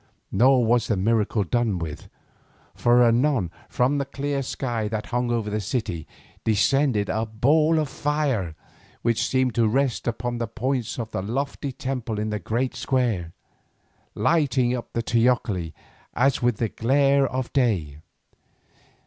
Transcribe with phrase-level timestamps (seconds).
[0.31, 2.09] Nor was the miracle done with,
[2.73, 6.07] for anon from the clear sky that hung over the city,
[6.43, 8.55] descended a ball of fire,
[9.03, 13.33] which seemed to rest upon the points of the lofty temple in the great square,
[14.15, 15.71] lighting up the teocalli
[16.15, 17.99] as with the glare of day.